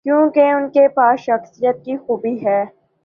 [0.05, 2.63] کیونکہ ان کے پاس شخصیت کی خوبی ہے۔